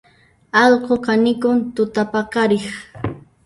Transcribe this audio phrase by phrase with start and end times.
[0.61, 2.65] Allqu kanikun tutapaqariq